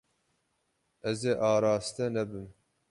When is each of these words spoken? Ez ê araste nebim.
Ez 1.09 1.19
ê 1.31 1.33
araste 1.51 2.05
nebim. 2.13 2.47